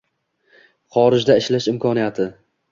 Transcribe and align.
Xorijda 0.97 1.37
ishlash 1.43 1.71
imkoniyati 1.75 2.29